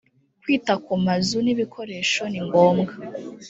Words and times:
kwita 0.41 0.73
ku 0.83 0.93
mazu 1.05 1.37
n’ 1.45 1.47
ibikoresho 1.53 2.23
ni 2.31 2.39
ngombwa 2.45 2.93